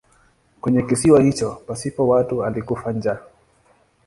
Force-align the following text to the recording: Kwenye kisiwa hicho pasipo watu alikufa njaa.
Kwenye 0.61 0.81
kisiwa 0.83 1.21
hicho 1.23 1.51
pasipo 1.67 2.07
watu 2.07 2.45
alikufa 2.45 2.91
njaa. 2.93 3.19